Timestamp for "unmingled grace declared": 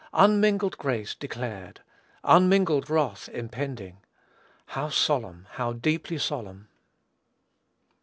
0.15-1.81